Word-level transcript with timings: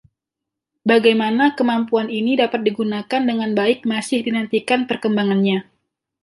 Bagaimana 0.89 1.43
kemampuan 1.57 2.07
ini 2.19 2.31
dapat 2.41 2.61
digunakan 2.67 3.21
dengan 3.29 3.51
baik 3.59 3.79
masih 3.91 4.19
dinantikan 4.27 4.81
perkembangannya. 4.89 5.59